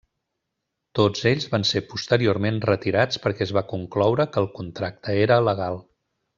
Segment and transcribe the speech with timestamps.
[0.99, 5.83] Tots ells van ser posteriorment retirats perquè es va concloure que el contracte era legal.